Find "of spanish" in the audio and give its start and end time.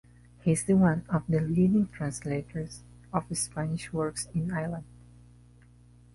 3.13-3.93